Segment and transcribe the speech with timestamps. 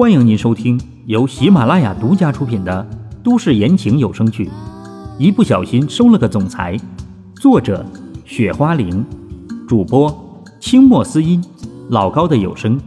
[0.00, 2.88] 欢迎您收听由喜马拉雅独家出品的
[3.22, 4.46] 都市言情有声剧
[5.18, 6.74] 《一不小心收了个总裁》，
[7.34, 7.84] 作者：
[8.24, 9.04] 雪花玲，
[9.68, 11.44] 主播：清墨思音，
[11.90, 12.80] 老高的有声。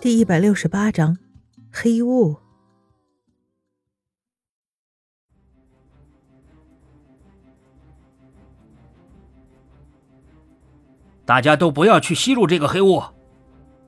[0.00, 1.16] 第一百六十八章，
[1.70, 2.38] 黑雾。
[11.24, 13.00] 大家都不要去吸入这个黑雾。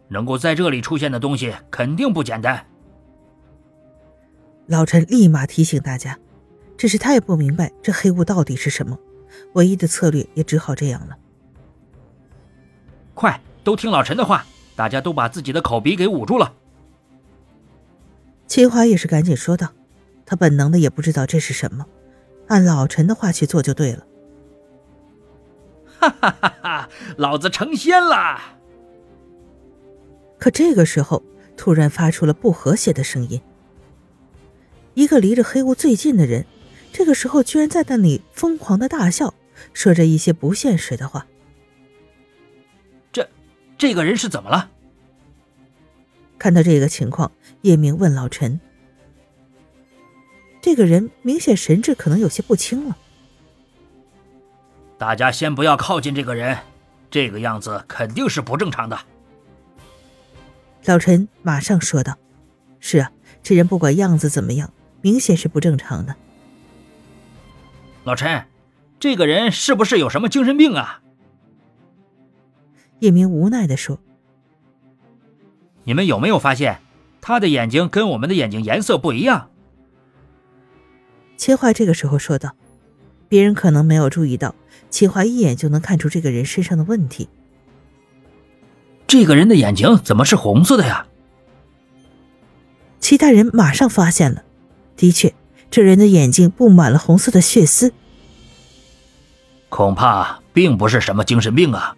[0.08, 2.66] 能够在这里出现的东西肯定不简单。
[4.66, 6.18] 老陈立马提醒大家，
[6.76, 8.98] 只是他也不明白这黑雾到底是什么，
[9.54, 11.16] 唯一的策略也只好这样了。
[13.14, 14.44] 快，都听老陈的话，
[14.76, 16.52] 大家都把自己的口鼻给捂住了。
[18.46, 19.72] 秦华也是赶紧说道，
[20.24, 21.86] 他本能的也不知道这是什么，
[22.48, 24.04] 按老陈的话去做就对了。
[25.98, 26.88] 哈哈哈哈！
[27.16, 28.38] 老子成仙了！
[30.38, 31.22] 可这个时候，
[31.56, 33.40] 突然发出了不和谐的声音。
[34.94, 36.44] 一个离着黑雾最近的人，
[36.92, 39.34] 这个时候居然在那里疯狂的大笑，
[39.72, 41.26] 说着一些不现实的话。
[43.12, 43.28] 这，
[43.76, 44.70] 这个人是怎么了？
[46.38, 48.60] 看到这个情况，叶明问老陈
[50.62, 52.96] ：“这个人明显神志可能有些不清了。”
[54.96, 56.58] 大家先不要靠近这个人，
[57.10, 58.98] 这个样子肯定是不正常的。
[60.88, 62.16] 老陈马上说道
[62.80, 64.72] ：“是啊，这人不管样子怎么样，
[65.02, 66.16] 明显是不正常的。”
[68.04, 68.46] 老陈，
[68.98, 71.02] 这个人是不是有什么精神病啊？
[73.00, 74.00] 叶明无奈的说
[75.84, 76.78] ：“你们有没有发现，
[77.20, 79.50] 他的眼睛跟我们的眼睛颜色不一样？”
[81.36, 82.56] 秦淮这个时候说道
[83.28, 84.54] ：“别人可能没有注意到，
[84.88, 87.28] 秦淮一眼就能看出这个人身上的问题。”
[89.08, 91.06] 这个人的眼睛怎么是红色的呀？
[93.00, 94.44] 其他人马上发现了，
[94.98, 95.34] 的确，
[95.70, 97.94] 这人的眼睛布满了红色的血丝。
[99.70, 101.96] 恐怕并不是什么精神病啊！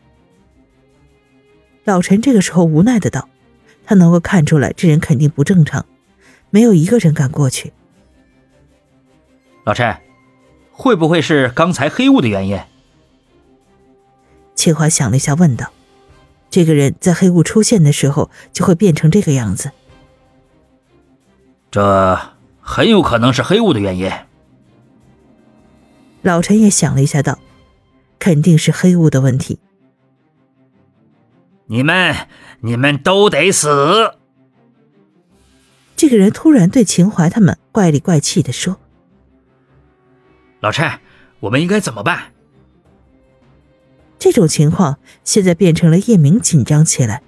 [1.82, 3.28] 老陈这个时候无奈的道
[3.84, 5.84] ：“他能够看出来，这人肯定不正常，
[6.50, 7.72] 没有一个人敢过去。”
[9.66, 9.96] 老陈，
[10.70, 12.60] 会不会是刚才黑雾的原因？
[14.54, 15.72] 秦淮想了一下，问道。
[16.50, 19.70] 这个人在黑雾出现的时候就会变成这个样子，
[21.70, 22.18] 这
[22.60, 24.10] 很有可能是黑雾的原因。
[26.22, 27.38] 老陈也想了一下，道
[28.18, 29.60] ：“肯定是黑雾的问题。”
[31.66, 32.26] 你们，
[32.60, 34.16] 你们都得死！
[35.94, 38.76] 这个人突然对秦淮他们怪里怪气的说
[40.58, 40.98] ：“老陈，
[41.38, 42.32] 我们应该怎么办？”
[44.20, 47.22] 这种情况现在变成了叶明紧张起来，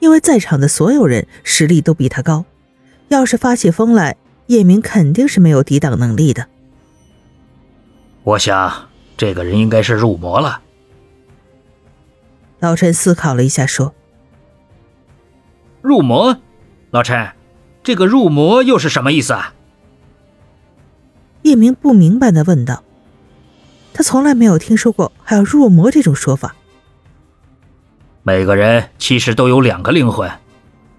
[0.00, 2.44] 因为在场的所有人实力都比他高，
[3.08, 4.16] 要是发起疯来，
[4.48, 6.48] 叶明肯定是没有抵挡能力的。
[8.24, 10.60] 我想这个人应该是入魔了。
[12.58, 13.94] 老陈思考了一下，说
[15.82, 16.36] ：“入魔，
[16.90, 17.30] 老陈，
[17.84, 19.54] 这个入魔又是什么意思啊？”
[21.42, 22.82] 叶明不明白的问道。
[23.94, 26.54] 他从来没有听说过还有入魔这种说法。
[28.24, 30.30] 每个人其实都有两个灵魂，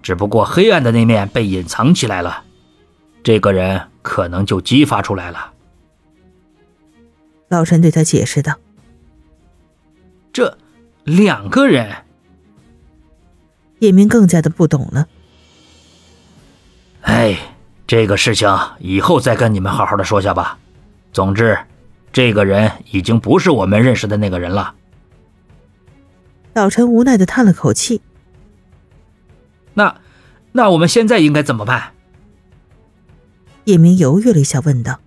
[0.02, 2.44] 只不过黑暗的那面被隐藏起来了，
[3.22, 5.52] 这个人可能就激发出来了。
[7.50, 8.56] 老陈对他解释道
[10.32, 10.58] ：“这
[11.04, 12.06] 两个人。”
[13.80, 15.08] 叶明更加的不懂了。
[17.02, 17.38] 哎，
[17.86, 20.58] 这个事情以后再跟你们好好的说下吧。
[21.12, 21.60] 总之。
[22.16, 24.74] 这个人已经不是我们认识的那个人了。
[26.54, 28.00] 老陈无奈的叹了口气。
[29.74, 30.00] 那，
[30.54, 31.92] 那我们现在应该怎么办？
[33.66, 35.02] 叶明犹豫了一下，问道：“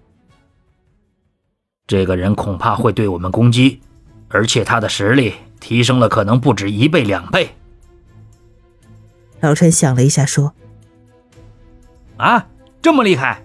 [1.88, 3.80] 这个人恐怕会对我们攻击，
[4.28, 7.48] 而且他的实力提升了，可能不止一倍、两倍。”
[9.40, 10.52] 老陈想了一下，说
[12.19, 12.46] ：“啊，
[12.82, 13.43] 这么厉害，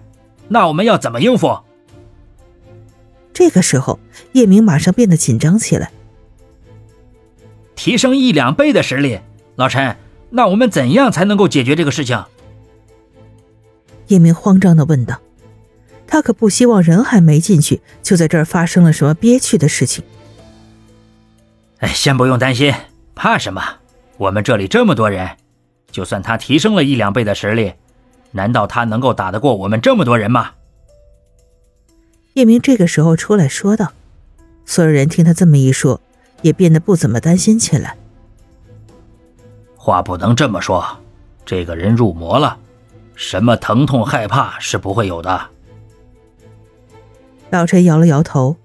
[0.48, 1.60] 那我们要怎么应付？”
[3.44, 4.00] 这个时候，
[4.32, 5.90] 叶明马上变得紧张起来。
[7.74, 9.20] 提升一两倍的实力，
[9.56, 9.98] 老陈，
[10.30, 12.24] 那我们怎样才能够解决这个事情？
[14.06, 15.20] 叶明慌张的问道。
[16.06, 20.02] 他可不希望人还没进去，就在这儿发生了什么憋屈的事情。
[21.80, 22.72] 哎，先不用担心，
[23.14, 23.62] 怕什么？
[24.16, 25.36] 我们这里这么多人，
[25.90, 27.74] 就算他提升了一两倍的实力，
[28.30, 30.52] 难道他能够打得过我们这么多人吗？
[32.34, 33.92] 叶明这个时候出来说道
[34.66, 36.00] ：“所有人听他这么一说，
[36.42, 37.96] 也变得不怎么担心起来。
[39.76, 40.84] 话不能这么说，
[41.46, 42.58] 这个人入魔了，
[43.14, 45.48] 什么疼痛害怕是不会有的。
[47.50, 48.56] 老陈摇了摇头，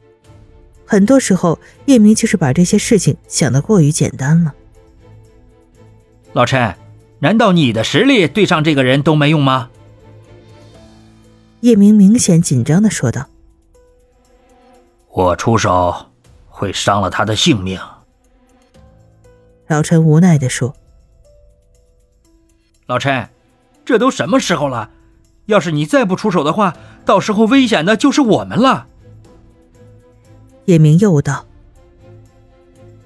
[0.83, 4.55] 很多时候叶明就是把这些事情想得过于简单了。
[6.33, 6.73] 老陈，
[7.19, 9.69] 难道你的实力对上这个人都没用吗？
[11.59, 13.27] 叶明明显紧张的说道
[15.09, 16.07] ：“我出手
[16.47, 17.79] 会伤了他的性命。”
[19.67, 20.75] 老陈无奈的说
[22.87, 23.29] ：“老陈，
[23.85, 24.89] 这都什么时候了？
[25.45, 26.75] 要是你再不出手的话，
[27.05, 28.87] 到时候危险的就是我们了。”
[30.65, 31.45] 叶明又道：“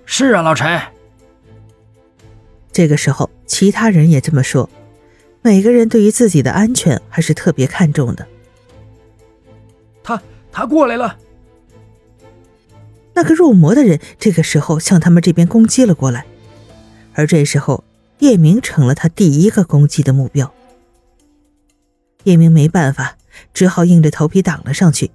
[0.06, 0.82] 是啊，老陈。”
[2.72, 4.70] 这个时候，其他人也这么说。
[5.42, 8.26] 每个人对于自己的安全还是特别看重的。
[10.02, 10.22] 他
[10.52, 11.18] 他过来了。
[13.16, 16.26] 那个入魔的人这个时候向他们这边攻击了过来。
[17.14, 17.84] 而这时候，
[18.20, 20.54] 叶明成了他第一个攻击的目标。
[22.24, 23.18] 叶明没办法，
[23.54, 25.12] 只好硬着头皮挡了上去。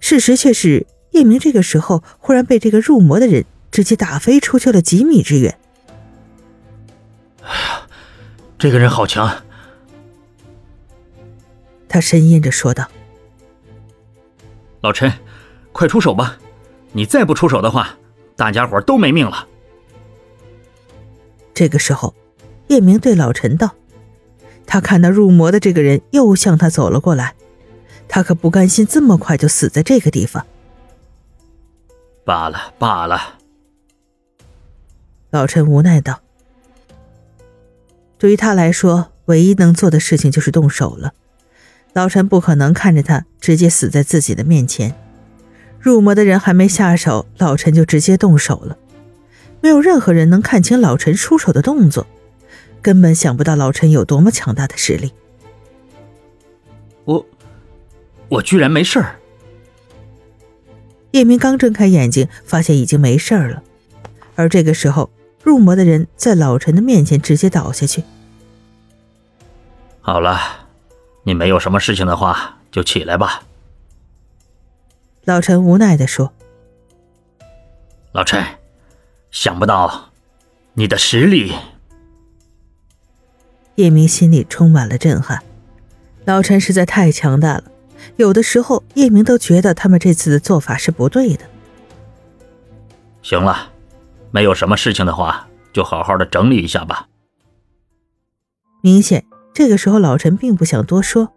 [0.00, 5.58] 事实却是，叶明这个时候忽然被这个入魔的人直接打飞出去了几米之远。
[7.42, 7.86] 哎呀，
[8.58, 9.42] 这个人好强！
[11.88, 12.88] 他呻吟着说道
[14.80, 15.12] ：“老陈，
[15.72, 16.38] 快出手吧！
[16.92, 17.96] 你再不出手的话，
[18.36, 19.48] 大家伙都没命了。”
[21.54, 22.14] 这个时候，
[22.68, 23.74] 叶明对老陈道
[24.66, 27.34] ：“他看到入魔的这个人又向他走了过来，
[28.08, 30.46] 他可不甘心这么快就死在这个地方。”
[32.24, 33.38] 罢了罢了，
[35.30, 36.20] 老陈无奈道
[38.16, 41.14] ：“对于他来说，唯一能做的事情就是动手了。
[41.94, 44.94] 老陈不可能看着他直接死在自己的面前。
[45.82, 48.78] 入魔的人还没下手，老陈就直接动手了。”
[49.60, 52.06] 没有任何人能看清老陈出手的动作，
[52.80, 55.12] 根本想不到老陈有多么强大的实力。
[57.04, 57.24] 我，
[58.28, 59.20] 我居然没事儿。
[61.12, 63.62] 叶明刚睁开眼睛，发现已经没事儿了，
[64.34, 65.10] 而这个时候，
[65.44, 68.02] 入魔的人在老陈的面前直接倒下去。
[70.00, 70.40] 好了，
[71.22, 73.44] 你没有什么事情的话，就起来吧。
[75.24, 76.32] 老陈无奈的说
[78.12, 78.44] ：“老陈。”
[79.30, 80.10] 想不到，
[80.74, 81.54] 你的实力。
[83.76, 85.42] 叶明心里充满了震撼，
[86.26, 87.64] 老陈实在太强大了。
[88.16, 91.46] 有的时候，叶明都觉得他们这次的做法是不对的。
[93.22, 93.70] 行了，
[94.30, 97.08] 没有什么事情的话，就好好的整理一下吧。
[98.82, 99.24] 明显，
[99.54, 101.32] 这个时候老陈并不想多说。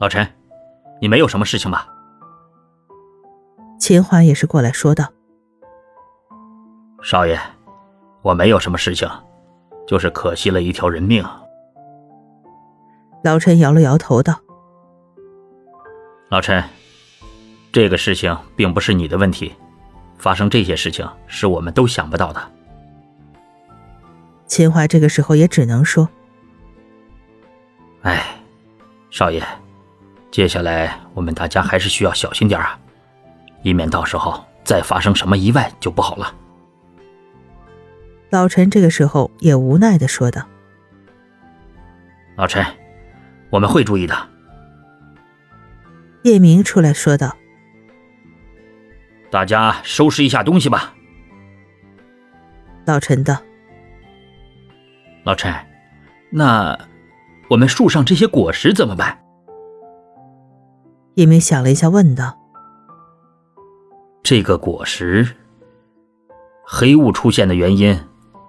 [0.00, 0.26] 老陈，
[1.00, 1.88] 你没有什么事情吧？
[3.78, 5.04] 秦华也是过来说道。
[7.02, 7.38] 少爷，
[8.22, 9.08] 我没有什么事情，
[9.86, 11.24] 就是可惜了一条人命。
[13.22, 14.40] 老陈摇了摇头道
[16.28, 16.62] ：“老陈，
[17.72, 19.54] 这个事情并不是你的问题，
[20.18, 22.40] 发生这些事情是我们都想不到的。”
[24.46, 26.08] 秦淮这个时候也只能说
[28.02, 28.24] ：“哎，
[29.10, 29.42] 少爷，
[30.30, 32.78] 接下来我们大家还是需要小心点啊，
[33.62, 36.34] 以免到时候再发生什么意外就不好了。”
[38.30, 40.42] 老陈这个时候也无奈的说道
[42.36, 42.64] ：“老陈，
[43.48, 44.14] 我们会注意的。”
[46.24, 47.34] 叶明出来说道
[49.30, 50.94] ：“大家收拾一下东西吧。”
[52.84, 53.38] 老陈道
[55.24, 55.54] ：“老陈，
[56.30, 56.78] 那
[57.48, 59.18] 我们树上这些果实怎么办？”
[61.18, 62.38] 叶明想了一下，问道
[64.22, 65.26] ：“这个果实，
[66.64, 67.98] 黑雾出现的原因？”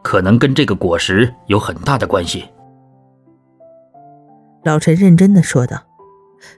[0.04, 2.46] 可能跟这个果实有很大的关系。
[4.64, 5.82] 老陈认真的说道：“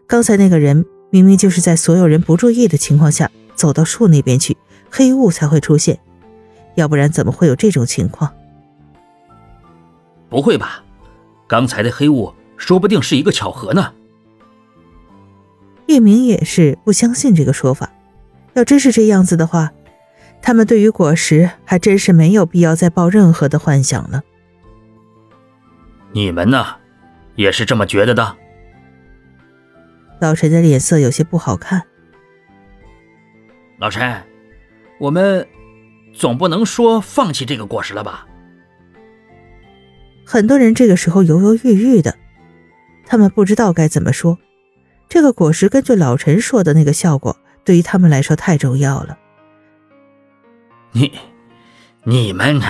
[0.06, 4.58] 刚才那个人明明就是在所有人不注意的情况下走到树那边去，
[4.92, 5.98] 黑雾才会出现，
[6.76, 8.34] 要不然怎么会有这种情况？”
[10.28, 10.84] 不会吧？
[11.48, 13.94] 刚才的黑雾说不定是一个巧合呢。
[15.92, 17.92] 叶明也是不相信这个说法，
[18.54, 19.72] 要真是这样子的话。
[20.42, 24.24] 他们对于果实还真是没有必要再抱任何的幻想了。
[26.14, 26.66] 你们呢，
[27.36, 28.38] 也是这么觉得的？
[30.20, 31.84] 老陈的脸色有些不好看。
[33.78, 34.24] 老陈，
[35.00, 35.46] 我们
[36.14, 38.26] 总不能说放弃这个果实了吧？
[40.26, 42.16] 很多人这个时候犹犹豫豫的，
[43.06, 44.40] 他们不知道该怎么说。
[45.12, 49.18] 这个果实根据老陈说的那个效果，对于他们来说太重要了。
[50.94, 51.12] 你、
[52.06, 52.62] 你们，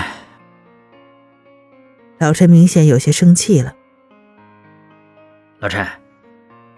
[2.18, 3.76] 老陈明显有些生气了。
[5.60, 5.86] 老陈，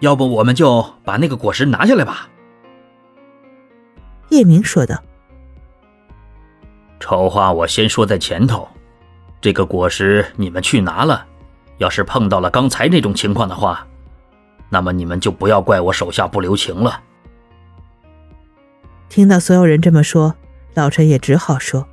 [0.02, 2.28] 要不我们就把那个果实拿下来吧？
[4.32, 5.02] 叶明说道。
[7.00, 8.68] 丑话我先说在前头，
[9.40, 11.26] 这个果实你们去拿了，
[11.78, 13.88] 要是碰到了刚才那种情况的话，
[14.74, 17.00] 那么你们就不要怪我手下不留情了。
[19.08, 20.34] 听到所有人这么说，
[20.74, 21.88] 老陈也只好说：“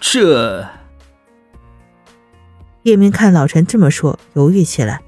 [0.00, 0.66] 这。”
[2.82, 5.00] 叶明看老陈这么说，犹豫起来。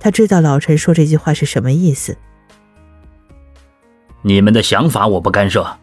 [0.00, 2.16] 他知道老陈说这句话是什么意思。
[4.22, 5.76] 你们的想法我不干涉。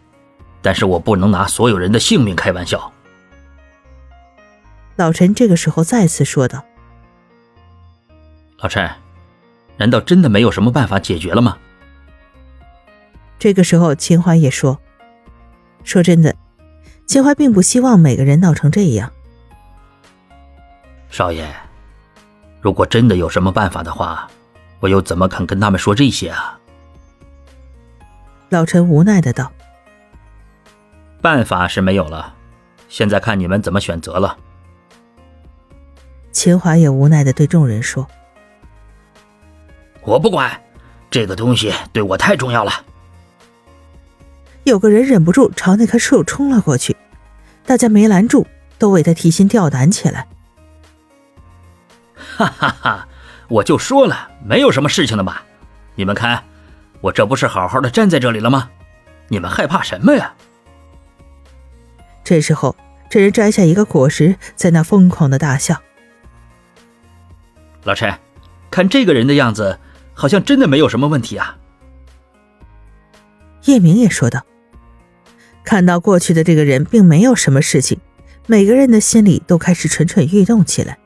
[0.62, 2.92] 但是我不能拿所有人的性命开玩笑。
[4.96, 6.62] 老陈这个时候再次说道
[8.60, 8.90] ：“老陈，
[9.80, 11.56] 难道真的没有什么办法解决了吗？”
[13.40, 14.78] 这个时候，秦淮也说
[15.82, 16.36] ：“说真的，
[17.06, 19.10] 秦淮并不希望每个人闹成这样。”
[21.08, 21.48] 少爷，
[22.60, 24.28] 如果真的有什么办法的话，
[24.80, 26.60] 我又怎么肯跟他们说这些啊？
[28.50, 29.50] 老陈无奈的道。
[31.22, 32.34] 办法是没有了，
[32.88, 34.36] 现在看你们怎么选择了。
[36.32, 38.06] 秦淮也无奈的对众人说
[40.02, 40.60] ：“我不管，
[41.10, 42.84] 这个东西对我太重要了。”
[44.64, 46.96] 有个人忍不住朝那棵树冲了过去，
[47.64, 48.46] 大家没拦住，
[48.78, 50.26] 都为他提心吊胆起来。
[52.36, 53.08] 哈哈哈！
[53.48, 55.38] 我就说了，没有什么事情的嘛。
[55.94, 56.44] 你们看，
[57.00, 58.70] 我这不是好好的站在这里了吗？
[59.28, 60.34] 你们害怕什么呀？
[62.22, 62.76] 这时候，
[63.08, 65.80] 这人摘下一个果实，在那疯狂的大笑。
[67.84, 68.18] 老陈，
[68.70, 69.78] 看这个人的样子，
[70.20, 71.56] 好像真的没有什么问题啊。
[73.64, 74.44] 叶明也说道
[75.64, 77.98] ：“看到过去的这个人并没有什么事情，
[78.46, 80.98] 每个人的心里都开始蠢蠢欲动起来。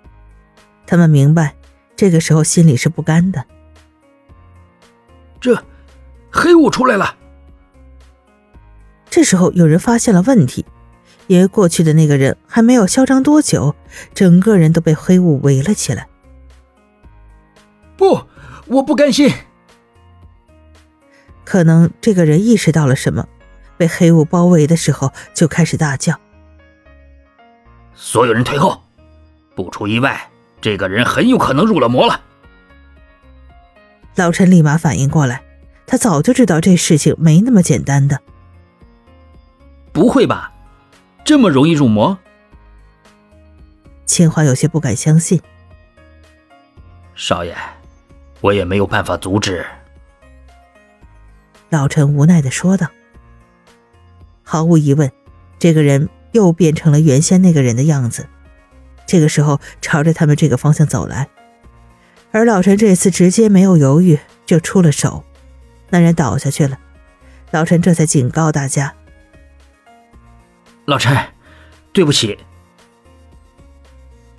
[0.85, 1.55] 他们明白，
[1.95, 3.45] 这个时候心里是不甘的。
[5.41, 5.63] 这
[6.29, 7.15] 黑雾出来了。
[9.09, 10.67] 这时候，有人发现了问题。”
[11.29, 13.77] 因为过去的那个人还没有嚣张多久，
[14.13, 16.09] 整个人都被黑雾围了起来。
[17.97, 18.21] 不，
[18.67, 19.33] 我不甘心。
[21.45, 23.29] 可能这个人意识到了什么，
[23.77, 26.19] 被黑雾包围的时候就开始大叫
[27.95, 28.83] ：“所有人退后！
[29.55, 30.31] 不出意外，
[30.61, 32.21] 这个人很有可能入了魔了。”
[34.17, 35.43] 老陈立马反应过来，
[35.87, 38.21] 他早就知道这事情没那么简单的。
[39.93, 40.53] 不会吧？
[41.25, 42.19] 这么容易入魔？
[44.07, 45.41] 秦华有些不敢相信。
[47.15, 47.57] 少爷，
[48.45, 49.65] 我也没有办法阻止。
[51.71, 52.87] 老陈无奈的说道。
[54.43, 55.11] 毫无疑问，
[55.59, 58.29] 这个人又变成了原先那个人的样子。
[59.07, 61.27] 这个时候，朝着他们这个方向走来。
[62.33, 65.25] 而老陈这次直接没有犹豫就出了手，
[65.89, 66.79] 那人倒下去了。
[67.51, 68.95] 老陈这才警告大家。
[70.85, 71.17] 老陈，
[71.95, 72.39] 对不起。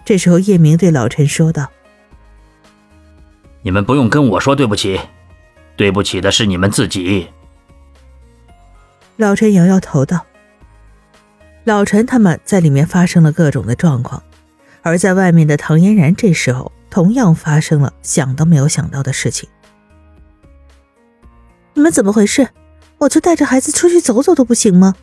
[0.05, 1.71] 这时候，叶明对老陈说道
[3.65, 5.01] ：“你们不用跟我说对不起，
[5.75, 7.27] 对不起的是你们自己。”
[9.17, 10.23] 老陈摇摇头道
[11.65, 14.21] ：“老陈他们在里面发生了各种的状况，
[14.83, 19.49] 而在外面的唐嫣然这时候同样发生了想都没有想到的事情。
[21.73, 22.47] 你们怎么回事？
[22.99, 24.93] 我就带着孩子出去走走都不行吗？”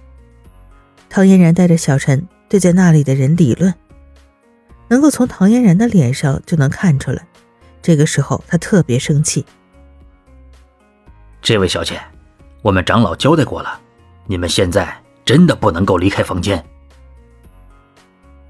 [1.11, 3.75] 唐嫣然带着小陈对在那里的人理论，
[4.87, 7.27] 能够从唐嫣然的脸上就能看出来，
[7.83, 9.45] 这个时候他特别生气。
[11.43, 12.01] 这位小姐，
[12.63, 13.81] 我们长老交代过了，
[14.27, 16.65] 你们现在真的不能够离开房间。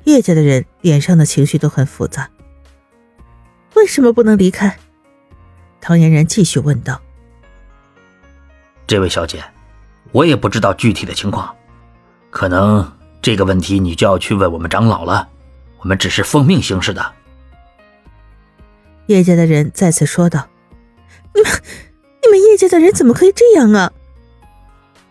[0.05, 2.29] 叶家的人脸上的情绪都很复杂。
[3.75, 4.79] 为什么不能离开？
[5.81, 7.01] 唐嫣然继续问道。
[8.87, 9.43] 这位小姐，
[10.11, 11.55] 我也不知道具体的情况。
[12.31, 15.27] 可能这个问题你就要去问我们长老了，
[15.79, 17.13] 我们只是奉命行事的。
[19.07, 20.49] 叶家的人再次说道
[21.35, 21.51] ：“你们，
[22.23, 23.93] 你们叶家的人怎么可以这样啊？”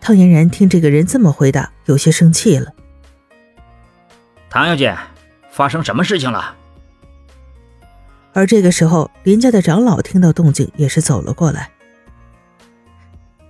[0.00, 2.72] 唐嫣然听这个人这么回答，有些生气了。
[4.50, 4.96] 唐小姐，
[5.50, 6.56] 发生什么事情了？
[8.32, 11.70] 而这个时候，林家的长老听到动静，也是走了过来。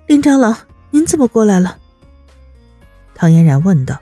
[0.06, 0.54] 林长老，
[0.90, 1.78] 您怎么过来了？
[3.14, 3.98] 唐嫣然问道：“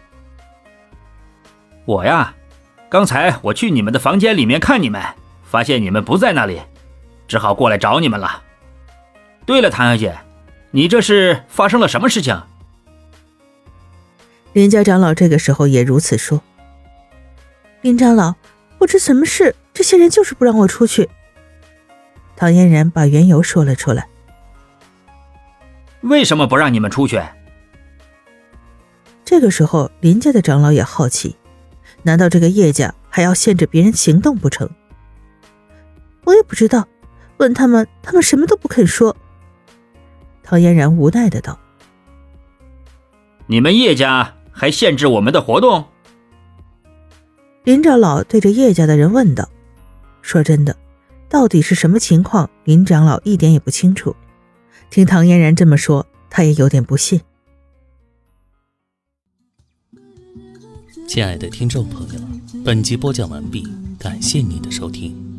[1.84, 2.34] 我呀，
[2.88, 5.00] 刚才我去你们的房间里面看你们，
[5.50, 6.62] 发现你们不在那里，
[7.26, 8.44] 只好过来找你们了。
[9.44, 10.16] 对了，唐小姐，
[10.70, 12.40] 你这是发生了什么事情？”
[14.54, 16.40] 林家长老这个时候也如此说。
[17.80, 18.36] 林长老，
[18.78, 21.08] 不知什么事，这些人就是不让我出去。
[22.36, 24.06] 唐嫣然把缘由说了出来。
[26.02, 27.20] 为什么不让你们出去？
[29.24, 31.34] 这个时候，林家的长老也好奇，
[32.04, 34.70] 难道这个叶家还要限制别人行动不成？
[36.30, 36.86] 我也不知道，
[37.38, 39.16] 问他们，他们什么都不肯说。
[40.44, 41.58] 唐嫣然无奈的道
[43.48, 45.86] ：“你们叶家还限制我们的活动？”
[47.64, 49.50] 林长老对着叶家的人问道
[50.22, 50.76] ：“说真的，
[51.28, 52.48] 到底是什么情况？
[52.62, 54.14] 林长老一点也不清楚。
[54.88, 57.20] 听唐嫣然这么说，他也有点不信。”
[61.08, 62.20] 亲爱的听众朋友，
[62.64, 63.66] 本集播讲完毕，
[63.98, 65.29] 感谢您的收听。